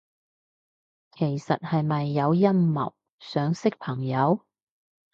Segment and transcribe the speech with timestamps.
[1.11, 4.43] 其實係咪有陰謀，想識朋友？